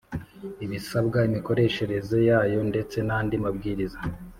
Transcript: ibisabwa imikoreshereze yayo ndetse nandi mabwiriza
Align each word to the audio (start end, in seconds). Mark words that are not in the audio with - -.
ibisabwa 0.65 1.19
imikoreshereze 1.29 2.17
yayo 2.29 2.59
ndetse 2.69 2.97
nandi 3.07 3.35
mabwiriza 3.43 3.99